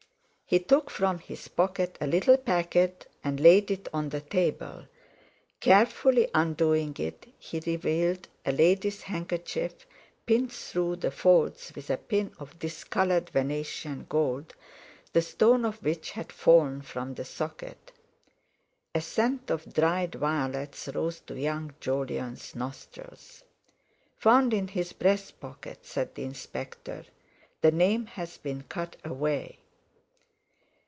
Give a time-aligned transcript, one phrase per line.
[0.53, 4.85] He took from his pocket a little packet and laid it on the table.
[5.61, 9.73] Carefully undoing it, he revealed a lady's handkerchief,
[10.25, 14.53] pinned through the folds with a pin of discoloured Venetian gold,
[15.13, 17.93] the stone of which had fallen from the socket.
[18.93, 23.45] A scent of dried violets rose to young Jolyon's nostrils.
[24.17, 27.05] "Found in his breast pocket," said the Inspector;
[27.61, 29.57] "the name has been cut away!"